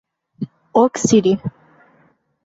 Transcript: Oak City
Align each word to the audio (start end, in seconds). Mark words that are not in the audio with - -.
Oak 0.81 0.97
City 0.97 1.37